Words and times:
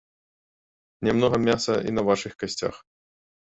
Не 1.07 1.11
многа 1.17 1.37
мяса 1.47 1.75
і 1.91 1.93
на 1.99 2.05
вашых 2.09 2.33
касцях. 2.41 2.75